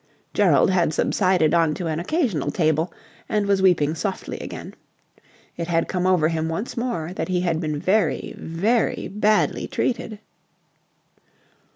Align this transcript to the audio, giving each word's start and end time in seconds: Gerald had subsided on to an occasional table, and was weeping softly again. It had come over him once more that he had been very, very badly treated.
Gerald 0.33 0.71
had 0.71 0.95
subsided 0.95 1.53
on 1.53 1.75
to 1.75 1.85
an 1.85 1.99
occasional 1.99 2.49
table, 2.49 2.91
and 3.29 3.45
was 3.45 3.61
weeping 3.61 3.93
softly 3.93 4.39
again. 4.39 4.73
It 5.57 5.67
had 5.67 5.87
come 5.87 6.07
over 6.07 6.27
him 6.29 6.49
once 6.49 6.75
more 6.75 7.13
that 7.13 7.27
he 7.27 7.41
had 7.41 7.61
been 7.61 7.77
very, 7.79 8.33
very 8.35 9.07
badly 9.07 9.67
treated. 9.67 10.17